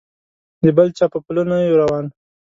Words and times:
د 0.63 0.65
بل 0.77 0.87
چا 0.97 1.05
په 1.13 1.19
پله 1.25 1.41
نه 1.51 1.57
یو 1.67 1.79
روان. 1.81 2.05